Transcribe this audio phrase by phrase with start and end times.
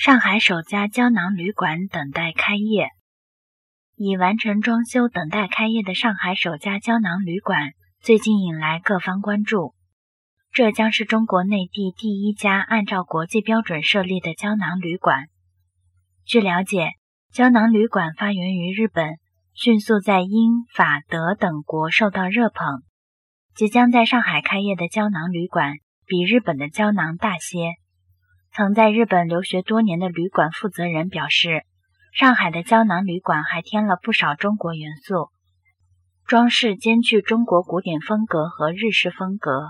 [0.00, 2.88] 上海首家胶囊旅馆等待开业，
[3.96, 9.74] 已完成装修等待开业的上海首家胶囊旅馆，最近引来各方关注。
[10.52, 15.26] 这将是中国内地第一家按照国际标准设立的胶囊旅馆。
[16.24, 16.92] 据了解，
[17.30, 19.18] 胶囊旅馆发源于日本，
[19.52, 22.80] 迅速在英法德等国受到热捧。
[23.54, 25.74] 即将在上海开业的胶囊旅馆，
[26.06, 27.74] 比日本的胶囊大些。
[28.60, 31.62] 曾在日本留学多年的旅馆负责人表示，
[32.12, 35.30] 上海的胶囊旅馆还添了不少中国元素，
[36.26, 39.68] 装饰兼具中国古典风格和日式风格。